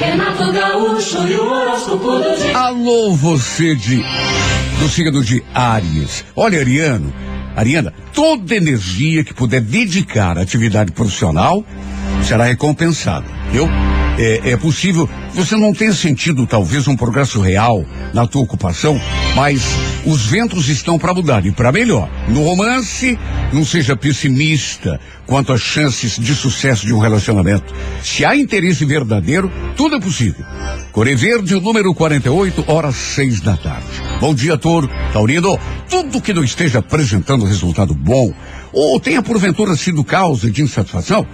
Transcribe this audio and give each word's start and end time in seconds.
Renato 0.00 0.52
Gaúcho 0.52 1.26
e 1.26 1.34
o 1.34 1.50
horóscopo 1.50 2.18
do 2.20 2.36
dia. 2.36 2.56
Alô, 2.56 3.16
você 3.16 3.74
de 3.74 4.00
do 4.78 4.88
signo 4.88 5.24
de 5.24 5.42
Áries. 5.52 6.24
Olha, 6.36 6.60
Ariano, 6.60 7.12
Ariana, 7.56 7.92
toda 8.14 8.54
energia 8.54 9.24
que 9.24 9.34
puder 9.34 9.60
dedicar 9.60 10.38
à 10.38 10.42
atividade 10.42 10.92
profissional 10.92 11.64
será 12.22 12.44
recompensada, 12.44 13.26
viu? 13.50 13.68
É, 14.18 14.50
é 14.50 14.56
possível, 14.56 15.08
você 15.32 15.54
não 15.54 15.72
tenha 15.72 15.92
sentido 15.92 16.44
talvez 16.44 16.88
um 16.88 16.96
progresso 16.96 17.40
real 17.40 17.84
na 18.12 18.26
tua 18.26 18.42
ocupação, 18.42 19.00
mas 19.36 19.62
os 20.04 20.26
ventos 20.26 20.68
estão 20.68 20.98
para 20.98 21.14
mudar 21.14 21.46
e 21.46 21.52
para 21.52 21.70
melhor. 21.70 22.10
No 22.26 22.42
romance, 22.42 23.16
não 23.52 23.64
seja 23.64 23.94
pessimista 23.94 24.98
quanto 25.24 25.52
às 25.52 25.60
chances 25.60 26.18
de 26.18 26.34
sucesso 26.34 26.84
de 26.84 26.92
um 26.92 26.98
relacionamento. 26.98 27.72
Se 28.02 28.24
há 28.24 28.36
interesse 28.36 28.84
verdadeiro, 28.84 29.52
tudo 29.76 29.94
é 29.94 30.00
possível. 30.00 30.44
Core 30.90 31.14
Verde, 31.14 31.54
número 31.60 31.94
48, 31.94 32.64
horas 32.66 32.96
seis 32.96 33.40
da 33.40 33.56
tarde. 33.56 33.86
Bom 34.20 34.34
dia, 34.34 34.58
Toro. 34.58 34.90
Taurino, 35.12 35.56
tudo 35.88 36.20
que 36.20 36.34
não 36.34 36.42
esteja 36.42 36.80
apresentando 36.80 37.44
resultado 37.44 37.94
bom 37.94 38.34
ou 38.72 38.98
tenha 39.00 39.22
porventura 39.22 39.76
sido 39.76 40.04
causa 40.04 40.50
de 40.50 40.62
insatisfação, 40.62 41.26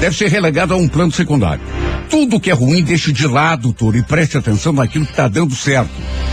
deve 0.00 0.16
ser 0.16 0.28
relegado 0.28 0.72
a 0.72 0.76
um 0.76 0.88
plano 0.88 1.12
secundário. 1.12 1.62
Tudo 2.08 2.40
que 2.40 2.50
é 2.50 2.54
ruim 2.54 2.82
deixe 2.82 3.12
de 3.12 3.26
lado, 3.26 3.72
Toro, 3.72 3.96
e 3.96 4.02
preste 4.02 4.36
atenção 4.36 4.72
naquilo 4.72 5.04
que 5.04 5.12
está 5.12 5.28
dando 5.28 5.54
certo, 5.54 5.90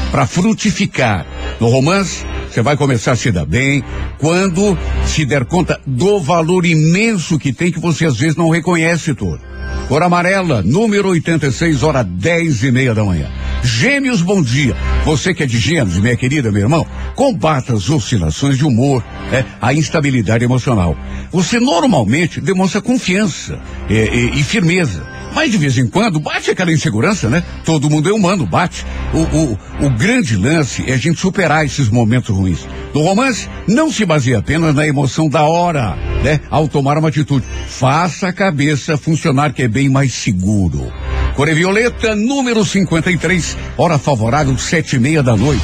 para 0.09 0.25
frutificar. 0.25 1.25
No 1.59 1.67
romance, 1.67 2.25
você 2.49 2.61
vai 2.61 2.75
começar 2.77 3.11
a 3.11 3.16
se 3.16 3.31
dar 3.31 3.45
bem 3.45 3.84
quando 4.17 4.77
se 5.05 5.25
der 5.25 5.45
conta 5.45 5.80
do 5.85 6.20
valor 6.20 6.66
imenso 6.66 7.38
que 7.38 7.53
tem 7.53 7.72
que 7.72 7.80
você 7.80 8.05
às 8.05 8.17
vezes 8.17 8.35
não 8.35 8.49
reconhece, 8.49 9.13
Toro. 9.13 9.41
Cor 9.88 10.02
amarela, 10.02 10.61
número 10.63 11.09
86, 11.09 11.84
hora 11.84 12.03
dez 12.03 12.63
e 12.63 12.72
meia 12.72 12.95
da 12.95 13.03
manhã. 13.03 13.30
Gêmeos, 13.67 14.21
bom 14.21 14.41
dia. 14.41 14.77
Você 15.03 15.34
que 15.34 15.44
é 15.44 15.45
de 15.45 15.59
gêmeos, 15.59 16.00
minha 16.00 16.16
querida, 16.16 16.50
meu 16.50 16.61
irmão, 16.61 16.88
combata 17.16 17.73
as 17.73 17.89
oscilações 17.89 18.58
de 18.58 18.64
humor, 18.64 19.03
é, 19.31 19.44
a 19.61 19.73
instabilidade 19.73 20.45
emocional. 20.45 20.97
Você 21.31 21.59
normalmente 21.59 22.39
demonstra 22.39 22.81
confiança 22.81 23.59
e, 23.89 23.94
e, 23.94 24.39
e 24.39 24.44
firmeza. 24.44 25.05
Mas 25.36 25.52
de 25.52 25.58
vez 25.58 25.77
em 25.77 25.86
quando 25.86 26.17
bate 26.17 26.50
aquela 26.50 26.72
insegurança, 26.72 27.30
né? 27.30 27.44
Todo 27.66 27.89
mundo 27.89 28.09
é 28.09 28.14
humano, 28.14 28.45
bate. 28.45 28.86
O, 29.14 29.19
o, 29.19 29.88
o 29.88 29.89
grande 29.89 30.38
lance 30.38 30.89
é 30.89 30.94
a 30.94 30.97
gente 30.97 31.20
superar 31.20 31.66
esses 31.66 31.89
momentos 31.89 32.36
ruins. 32.36 32.66
No 32.94 33.02
romance, 33.02 33.49
não 33.67 33.92
se 33.92 34.05
baseia 34.05 34.39
apenas 34.39 34.73
na 34.73 34.88
emoção 34.88 35.27
da 35.27 35.44
hora, 35.44 35.95
né? 36.23 36.39
Ao 36.49 36.70
tomar 36.70 36.97
uma 36.97 37.09
atitude. 37.09 37.45
Faça 37.67 38.30
a 38.30 38.33
cabeça 38.33 38.97
funcionar 38.97 39.52
que 39.52 39.64
é 39.64 39.67
bem 39.67 39.89
mais 39.89 40.14
seguro. 40.14 40.92
Core 41.38 41.53
Violeta, 41.53 42.16
número 42.16 42.66
53, 42.66 43.55
hora 43.77 43.99
favorável, 43.99 44.57
sete 44.57 44.95
e 44.95 44.99
meia 44.99 45.21
da 45.21 45.38
noite. 45.38 45.61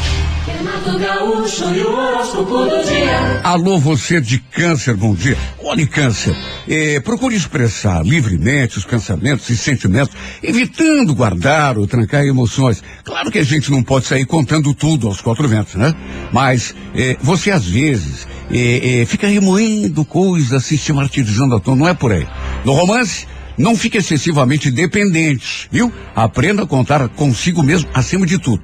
Alô, 3.43 3.79
você 3.79 4.21
de 4.21 4.38
câncer, 4.38 4.95
bom 4.95 5.16
dia. 5.16 5.35
Olhe, 5.63 5.88
câncer, 5.88 6.35
eh, 6.69 6.99
procure 6.99 7.35
expressar 7.35 8.05
livremente 8.05 8.77
os 8.77 8.85
pensamentos 8.85 9.49
e 9.49 9.57
sentimentos, 9.57 10.16
evitando 10.44 11.16
guardar 11.16 11.75
ou 11.79 11.88
trancar 11.88 12.23
emoções. 12.23 12.83
Claro 13.03 13.31
que 13.31 13.39
a 13.39 13.44
gente 13.44 13.71
não 13.71 13.81
pode 13.81 14.05
sair 14.05 14.27
contando 14.27 14.75
tudo 14.75 15.07
aos 15.07 15.21
quatro 15.21 15.47
ventos, 15.47 15.73
né? 15.73 15.95
Mas 16.31 16.75
eh, 16.95 17.17
você 17.19 17.49
às 17.49 17.66
vezes 17.66 18.27
eh, 18.51 19.05
fica 19.07 19.25
remoendo 19.25 20.05
coisas, 20.05 20.66
se 20.66 20.94
martirizando 20.94 21.55
à 21.55 21.59
toa, 21.59 21.75
não 21.75 21.88
é 21.88 21.95
por 21.95 22.11
aí. 22.11 22.27
No 22.63 22.73
romance, 22.73 23.25
não 23.58 23.76
fique 23.76 23.98
excessivamente 23.98 24.72
dependente, 24.72 25.68
viu? 25.72 25.92
Aprenda 26.16 26.64
a 26.64 26.68
contar 26.68 27.08
consigo 27.09 27.62
mesmo 27.62 27.90
acima 27.94 28.26
de 28.26 28.38
tudo. 28.38 28.62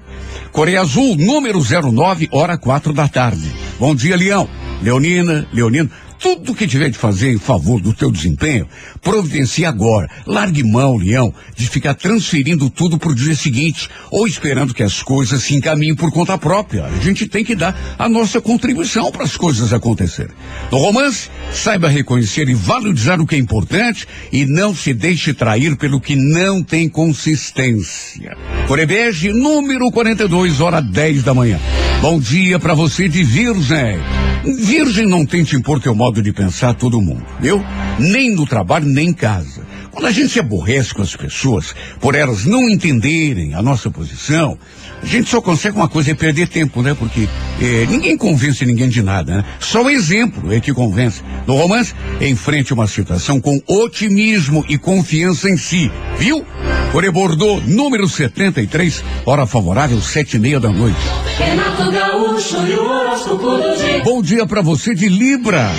Coreia 0.51 0.81
Azul, 0.81 1.15
número 1.15 1.59
09, 1.59 2.29
hora 2.31 2.57
quatro 2.57 2.93
da 2.93 3.07
tarde. 3.07 3.51
Bom 3.79 3.93
dia, 3.93 4.15
Leão. 4.15 4.49
Leonina, 4.81 5.47
Leonino, 5.51 5.89
tudo 6.19 6.53
que 6.53 6.67
tiver 6.67 6.89
de 6.89 6.97
fazer 6.97 7.31
em 7.31 7.37
favor 7.37 7.81
do 7.81 7.93
teu 7.93 8.11
desempenho, 8.11 8.67
providencie 9.01 9.65
agora. 9.65 10.09
Largue 10.27 10.63
mão, 10.63 10.97
Leão, 10.97 11.33
de 11.55 11.67
ficar 11.67 11.93
transferindo 11.93 12.69
tudo 12.69 12.99
para 12.99 13.09
o 13.09 13.15
dia 13.15 13.35
seguinte 13.35 13.89
ou 14.11 14.27
esperando 14.27 14.73
que 14.73 14.83
as 14.83 15.01
coisas 15.01 15.41
se 15.41 15.55
encaminhem 15.55 15.95
por 15.95 16.11
conta 16.11 16.37
própria. 16.37 16.85
A 16.85 16.99
gente 16.99 17.27
tem 17.27 17.43
que 17.43 17.55
dar 17.55 17.75
a 17.97 18.09
nossa 18.09 18.41
contribuição 18.41 19.11
para 19.11 19.23
as 19.23 19.37
coisas 19.37 19.71
acontecerem. 19.71 20.35
No 20.71 20.77
romance, 20.77 21.29
saiba 21.53 21.87
reconhecer 21.87 22.49
e 22.49 22.53
valorizar 22.53 23.19
o 23.21 23.25
que 23.25 23.35
é 23.35 23.39
importante 23.39 24.05
e 24.31 24.45
não 24.45 24.75
se 24.75 24.93
deixe 24.93 25.33
trair 25.33 25.77
pelo 25.77 26.01
que 26.01 26.15
não 26.15 26.61
tem 26.61 26.89
consistência. 26.89 28.35
Corebege, 28.67 29.31
número 29.31 29.89
42, 29.89 30.59
hora 30.59 30.81
10 30.81 31.23
da 31.23 31.33
manhã. 31.33 31.59
Bom 32.01 32.19
dia 32.19 32.59
para 32.59 32.73
você 32.73 33.07
de 33.07 33.23
Virgem. 33.23 34.28
Virgem 34.43 35.05
não 35.05 35.25
tente 35.25 35.55
impor 35.55 35.81
teu 35.81 35.93
modo 35.93 36.21
de 36.21 36.31
pensar 36.31 36.69
a 36.69 36.73
todo 36.73 37.01
mundo, 37.01 37.25
viu? 37.39 37.61
Nem 37.99 38.33
no 38.33 38.45
trabalho, 38.45 38.85
nem 38.85 39.09
em 39.09 39.13
casa. 39.13 39.68
Quando 39.99 40.07
a 40.07 40.13
gente 40.13 40.29
se 40.29 40.39
aborrece 40.39 40.93
com 40.93 41.01
as 41.01 41.13
pessoas, 41.13 41.75
por 41.99 42.15
elas 42.15 42.45
não 42.45 42.69
entenderem 42.69 43.53
a 43.53 43.61
nossa 43.61 43.91
posição, 43.91 44.57
a 45.03 45.05
gente 45.05 45.29
só 45.29 45.41
consegue 45.41 45.75
uma 45.75 45.89
coisa, 45.89 46.11
é 46.11 46.13
perder 46.13 46.47
tempo, 46.47 46.81
né? 46.81 46.95
Porque 46.97 47.27
eh, 47.61 47.85
ninguém 47.89 48.15
convence 48.15 48.65
ninguém 48.65 48.87
de 48.87 49.01
nada, 49.01 49.35
né? 49.35 49.45
Só 49.59 49.83
o 49.83 49.89
exemplo 49.89 50.53
é 50.53 50.61
que 50.61 50.73
convence. 50.73 51.21
No 51.45 51.57
romance, 51.57 51.93
enfrente 52.21 52.73
uma 52.73 52.87
situação 52.87 53.41
com 53.41 53.61
otimismo 53.67 54.63
e 54.69 54.77
confiança 54.77 55.49
em 55.49 55.57
si, 55.57 55.91
viu? 56.17 56.45
Core 56.93 57.11
Bordeaux, 57.11 57.61
número 57.67 58.07
73, 58.07 59.03
hora 59.25 59.45
favorável, 59.45 59.99
sete 60.01 60.37
e 60.37 60.39
meia 60.39 60.61
da 60.61 60.69
noite. 60.69 60.97
Renato 61.37 61.91
Gaúcho 61.91 62.65
e 62.65 62.73
o 62.73 62.85
horóscopo 62.85 63.57
do 63.57 63.75
dia. 63.75 64.01
Bom 64.05 64.21
dia 64.21 64.47
para 64.47 64.61
você 64.61 64.95
de 64.95 65.09
Libra. 65.09 65.69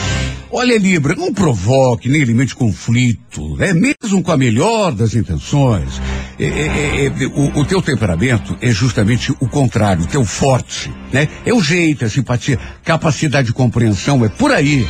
Olha, 0.53 0.77
Libra, 0.77 1.15
não 1.15 1.33
provoque 1.33 2.09
nem 2.09 2.23
alimente 2.23 2.57
conflito, 2.57 3.57
né? 3.57 3.73
Mesmo 3.73 4.21
com 4.21 4.33
a 4.33 4.37
melhor 4.37 4.93
das 4.93 5.15
intenções. 5.15 6.01
É, 6.39 6.45
é, 6.45 7.07
é, 7.07 7.27
o, 7.27 7.61
o 7.61 7.65
teu 7.65 7.81
temperamento 7.81 8.57
é 8.61 8.73
justamente 8.73 9.31
o 9.39 9.49
contrário, 9.49 10.03
o 10.03 10.09
teu 10.09 10.25
forte, 10.25 10.91
né? 11.13 11.29
É 11.47 11.55
o 11.55 11.63
jeito, 11.63 12.05
a 12.05 12.11
simpatia, 12.11 12.59
capacidade 12.85 13.47
de 13.47 13.53
compreensão, 13.53 14.25
é 14.25 14.29
por 14.29 14.51
aí. 14.51 14.85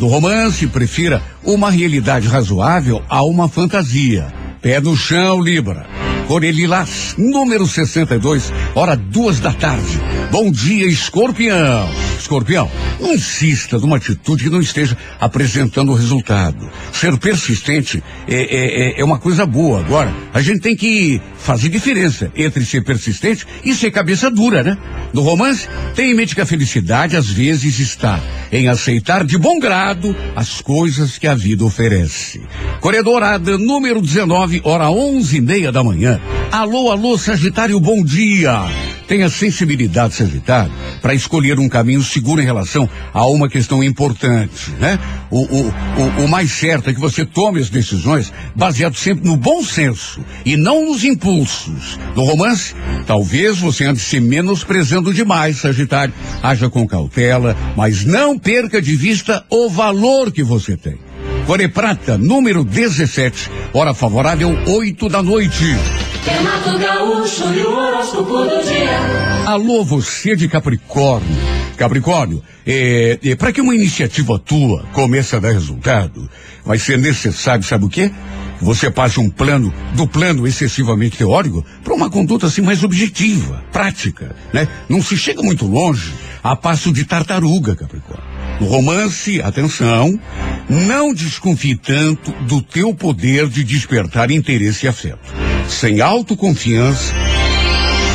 No 0.00 0.08
romance, 0.08 0.66
prefira 0.66 1.22
uma 1.44 1.70
realidade 1.70 2.26
razoável 2.26 3.00
a 3.08 3.22
uma 3.22 3.48
fantasia. 3.48 4.32
Pé 4.60 4.80
no 4.80 4.96
chão, 4.96 5.40
Libra. 5.40 5.86
Corelilás, 6.26 7.14
número 7.18 7.66
62, 7.66 8.52
hora 8.74 8.96
duas 8.96 9.40
da 9.40 9.52
tarde. 9.52 10.00
Bom 10.30 10.50
dia, 10.50 10.86
escorpião. 10.86 11.88
Escorpião, 12.18 12.70
não 12.98 13.12
insista 13.12 13.78
numa 13.78 13.98
atitude 13.98 14.44
que 14.44 14.50
não 14.50 14.60
esteja 14.60 14.96
apresentando 15.20 15.92
o 15.92 15.94
resultado. 15.94 16.68
Ser 16.92 17.16
persistente 17.18 18.02
é, 18.26 18.34
é, 18.34 18.88
é- 18.98 19.00
é 19.00 19.04
uma 19.04 19.18
coisa 19.18 19.44
boa. 19.44 19.80
Agora, 19.80 20.12
a 20.32 20.40
gente 20.40 20.60
tem 20.60 20.74
que 20.74 21.20
fazer 21.36 21.68
diferença 21.68 22.32
entre 22.34 22.64
ser 22.64 22.82
persistente 22.82 23.46
e 23.62 23.74
ser 23.74 23.90
cabeça 23.90 24.30
dura, 24.30 24.62
né? 24.62 24.78
No 25.12 25.20
romance, 25.20 25.68
tenha 25.94 26.10
em 26.10 26.14
mente 26.14 26.34
que 26.34 26.40
a 26.40 26.46
felicidade 26.46 27.16
às 27.16 27.28
vezes 27.28 27.78
está 27.78 28.18
em 28.50 28.66
aceitar 28.68 29.24
de 29.24 29.36
bom 29.36 29.58
grado 29.58 30.16
as 30.34 30.62
coisas 30.62 31.18
que 31.18 31.26
a 31.26 31.34
vida 31.34 31.64
oferece. 31.64 32.40
Corredorada, 32.80 33.56
número 33.56 34.00
19, 34.00 34.60
hora 34.64 34.90
onze 34.90 35.38
e 35.38 35.40
meia 35.40 35.72
da 35.72 35.82
manhã. 35.82 36.20
Alô, 36.52 36.90
alô, 36.90 37.16
Sagitário, 37.16 37.80
bom 37.80 38.04
dia. 38.04 38.62
Tenha 39.08 39.28
sensibilidade, 39.28 40.14
Sagitário, 40.14 40.72
para 41.02 41.14
escolher 41.14 41.58
um 41.58 41.68
caminho 41.68 42.02
seguro 42.02 42.40
em 42.40 42.44
relação 42.44 42.88
a 43.12 43.26
uma 43.26 43.48
questão 43.48 43.82
importante, 43.82 44.70
né? 44.80 44.98
O, 45.30 45.40
o, 45.42 45.68
o, 45.68 46.24
o 46.24 46.28
mais 46.28 46.52
certo 46.52 46.88
é 46.88 46.94
que 46.94 47.00
você 47.00 47.24
tome 47.24 47.60
as 47.60 47.68
decisões 47.68 48.32
baseado 48.54 48.96
sempre 48.96 49.26
no 49.26 49.36
bom 49.36 49.62
senso 49.62 50.24
e 50.44 50.56
não 50.56 50.86
nos 50.86 51.04
impulsos. 51.04 51.98
No 52.14 52.24
romance, 52.24 52.74
talvez 53.06 53.58
você 53.58 53.84
ande 53.84 54.00
se 54.00 54.20
menosprezando 54.20 55.12
demais, 55.12 55.58
Sagitário. 55.58 56.14
Haja 56.42 56.70
com 56.70 56.86
cautela, 56.86 57.56
mas 57.76 58.04
não 58.04 58.38
perca 58.38 58.80
de 58.80 58.96
vista 58.96 59.44
o 59.50 59.68
valor 59.68 60.32
que 60.32 60.42
você 60.42 60.76
tem. 60.76 60.98
Core 61.46 61.68
Prata, 61.68 62.16
número 62.16 62.64
17, 62.64 63.50
hora 63.74 63.92
favorável, 63.92 64.56
8 64.66 65.08
da 65.10 65.22
noite. 65.22 65.64
Renato 66.24 66.78
Gaúcho 66.78 67.52
e 67.52 67.62
o 67.62 67.76
horóscopo 67.76 68.44
do 68.44 68.64
dia. 68.64 69.44
Alô, 69.46 69.84
você 69.84 70.34
de 70.34 70.48
Capricórnio. 70.48 71.36
Capricórnio, 71.76 72.42
é, 72.66 73.18
é, 73.22 73.34
para 73.34 73.52
que 73.52 73.60
uma 73.60 73.74
iniciativa 73.74 74.38
tua 74.38 74.86
comece 74.94 75.36
a 75.36 75.38
dar 75.38 75.52
resultado, 75.52 76.30
vai 76.64 76.78
ser 76.78 76.98
necessário, 76.98 77.62
sabe 77.62 77.84
o 77.84 77.90
quê? 77.90 78.10
Que 78.58 78.64
você 78.64 78.90
passe 78.90 79.20
um 79.20 79.28
plano, 79.28 79.72
do 79.92 80.06
plano 80.06 80.46
excessivamente 80.46 81.18
teórico, 81.18 81.62
para 81.82 81.92
uma 81.92 82.08
conduta 82.08 82.46
assim 82.46 82.62
mais 82.62 82.82
objetiva, 82.82 83.62
prática, 83.70 84.34
né? 84.50 84.66
Não 84.88 85.02
se 85.02 85.14
chega 85.14 85.42
muito 85.42 85.66
longe 85.66 86.14
a 86.42 86.56
passo 86.56 86.90
de 86.90 87.04
tartaruga, 87.04 87.76
Capricórnio. 87.76 88.24
No 88.60 88.66
romance, 88.66 89.42
atenção, 89.42 90.18
não 90.68 91.12
desconfie 91.12 91.76
tanto 91.76 92.32
do 92.44 92.62
teu 92.62 92.94
poder 92.94 93.48
de 93.48 93.62
despertar 93.64 94.30
interesse 94.30 94.86
e 94.86 94.88
afeto. 94.88 95.32
Sem 95.68 96.00
autoconfiança, 96.00 97.12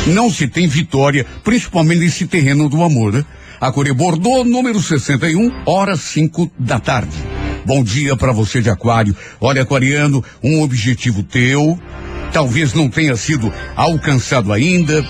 não 0.08 0.30
se 0.30 0.48
tem 0.48 0.66
vitória, 0.66 1.26
principalmente 1.44 2.00
nesse 2.00 2.26
terreno 2.26 2.68
do 2.68 2.82
amor, 2.82 3.12
né? 3.12 3.24
A 3.60 3.70
Core 3.70 3.92
Bordeaux, 3.92 4.48
número 4.48 4.80
61, 4.80 5.52
horas 5.66 6.00
5 6.00 6.50
da 6.58 6.80
tarde. 6.80 7.16
Bom 7.64 7.82
dia 7.84 8.16
para 8.16 8.32
você 8.32 8.62
de 8.62 8.70
Aquário. 8.70 9.14
Olha, 9.38 9.62
Aquariano, 9.62 10.24
um 10.42 10.62
objetivo 10.62 11.22
teu, 11.22 11.78
talvez 12.32 12.72
não 12.72 12.88
tenha 12.88 13.14
sido 13.16 13.52
alcançado 13.76 14.50
ainda, 14.52 15.04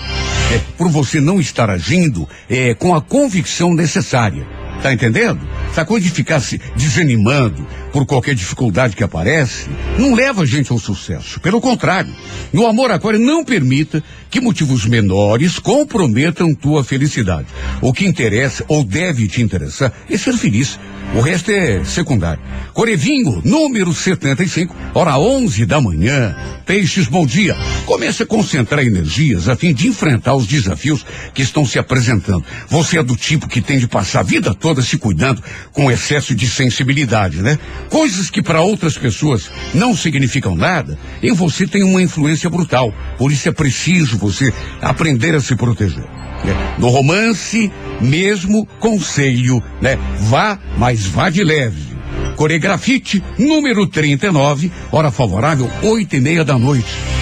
é, 0.53 0.59
por 0.77 0.89
você 0.89 1.21
não 1.21 1.39
estar 1.39 1.69
agindo 1.69 2.27
é, 2.49 2.73
com 2.73 2.93
a 2.93 3.01
convicção 3.01 3.73
necessária. 3.73 4.45
Tá 4.83 4.91
entendendo? 4.91 5.39
Essa 5.71 5.85
coisa 5.85 6.05
de 6.05 6.11
ficar 6.11 6.41
se 6.41 6.59
desanimando 6.75 7.65
por 7.93 8.05
qualquer 8.05 8.35
dificuldade 8.35 8.93
que 8.93 9.05
aparece, 9.05 9.69
não 9.97 10.13
leva 10.13 10.41
a 10.41 10.45
gente 10.45 10.69
ao 10.69 10.77
sucesso. 10.77 11.39
Pelo 11.39 11.61
contrário, 11.61 12.13
no 12.51 12.67
amor 12.67 12.91
aquário 12.91 13.17
não 13.17 13.45
permita 13.45 14.03
que 14.29 14.41
motivos 14.41 14.85
menores 14.85 15.59
comprometam 15.59 16.53
tua 16.53 16.83
felicidade. 16.83 17.47
O 17.81 17.93
que 17.93 18.05
interessa 18.05 18.65
ou 18.67 18.83
deve 18.83 19.29
te 19.29 19.41
interessar 19.41 19.93
é 20.09 20.17
ser 20.17 20.33
feliz. 20.33 20.77
O 21.13 21.19
resto 21.19 21.51
é 21.51 21.83
secundário. 21.83 22.41
Corevinho, 22.73 23.41
número 23.43 23.93
75, 23.93 24.73
hora 24.93 25.17
11 25.19 25.65
da 25.65 25.81
manhã. 25.81 26.33
Peixes, 26.65 27.05
bom 27.05 27.25
dia. 27.25 27.53
Comece 27.85 28.23
a 28.23 28.25
concentrar 28.25 28.85
energias 28.85 29.49
a 29.49 29.55
fim 29.57 29.73
de 29.73 29.89
enfrentar 29.89 30.35
os 30.35 30.47
desafios 30.47 31.05
que 31.33 31.41
estão 31.41 31.65
se 31.65 31.77
apresentando. 31.77 32.45
Você 32.69 32.97
é 32.97 33.03
do 33.03 33.17
tipo 33.17 33.49
que 33.49 33.59
tem 33.59 33.77
de 33.77 33.89
passar 33.89 34.21
a 34.21 34.23
vida 34.23 34.53
toda 34.53 34.81
se 34.81 34.97
cuidando 34.97 35.43
com 35.73 35.91
excesso 35.91 36.33
de 36.33 36.47
sensibilidade, 36.47 37.41
né? 37.41 37.59
Coisas 37.89 38.29
que 38.29 38.41
para 38.41 38.61
outras 38.61 38.97
pessoas 38.97 39.51
não 39.73 39.93
significam 39.97 40.55
nada, 40.55 40.97
em 41.21 41.33
você 41.33 41.67
tem 41.67 41.83
uma 41.83 42.01
influência 42.01 42.49
brutal. 42.49 42.93
Por 43.17 43.33
isso 43.33 43.49
é 43.49 43.51
preciso 43.51 44.17
você 44.17 44.53
aprender 44.81 45.35
a 45.35 45.41
se 45.41 45.57
proteger. 45.57 46.21
Né? 46.43 46.75
No 46.77 46.89
romance, 46.89 47.71
mesmo 47.99 48.65
conselho, 48.79 49.61
né? 49.81 49.97
Vá, 50.29 50.57
mas 50.77 51.05
vá 51.05 51.29
de 51.29 51.43
leve. 51.43 51.91
Coregrafite, 52.35 53.23
número 53.37 53.85
39, 53.87 54.71
hora 54.91 55.11
favorável, 55.11 55.69
oito 55.83 56.15
e 56.15 56.19
meia 56.19 56.43
da 56.43 56.57
noite. 56.57 57.20